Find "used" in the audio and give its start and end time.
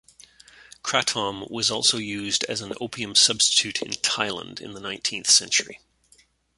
1.99-2.43